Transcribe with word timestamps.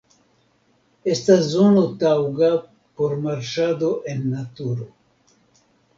Estas 1.15 1.43
zono 1.49 1.83
taŭga 2.03 2.49
por 3.01 3.13
marŝado 3.27 3.91
en 4.15 4.29
naturo. 4.35 4.89